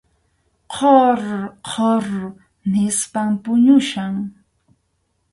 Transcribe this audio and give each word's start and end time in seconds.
Qhur 0.73 1.19
qhur 1.69 2.05
nispam 2.71 3.31
puñuchkan. 3.43 4.15